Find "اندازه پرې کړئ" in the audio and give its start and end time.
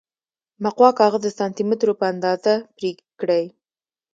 2.13-3.43